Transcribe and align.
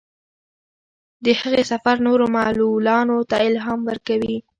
د 1.25 1.27
هغې 1.41 1.63
سفر 1.71 1.95
نورو 2.07 2.25
معلولانو 2.37 3.17
ته 3.29 3.35
الهام 3.49 3.79
ورکوي. 3.89 4.37